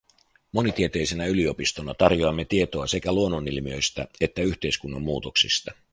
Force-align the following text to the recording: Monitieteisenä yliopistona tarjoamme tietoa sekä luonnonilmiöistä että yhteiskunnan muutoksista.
Monitieteisenä 0.51 1.25
yliopistona 1.25 1.93
tarjoamme 1.93 2.45
tietoa 2.45 2.87
sekä 2.87 3.11
luonnonilmiöistä 3.11 4.07
että 4.21 4.41
yhteiskunnan 4.41 5.01
muutoksista. 5.01 5.71